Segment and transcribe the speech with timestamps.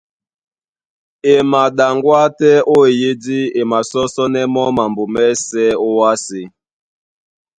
[1.31, 6.41] E maɗaŋgwá tɛ́ ó ó eyídí, e masɔ́sɔ́nɛ́ mɔ́ mambo mɛ́sɛ̄ ówásē.